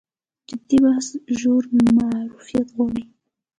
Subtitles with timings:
[0.49, 1.07] جدي بحث
[1.39, 1.63] ژور
[1.97, 3.03] معرفت غواړي.